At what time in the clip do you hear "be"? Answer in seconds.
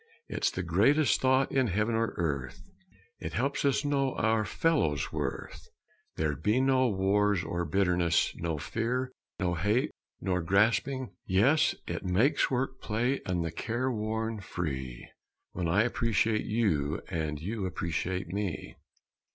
6.41-6.59